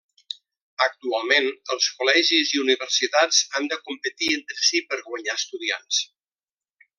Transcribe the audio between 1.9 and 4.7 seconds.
col·legis i universitats han de competir entre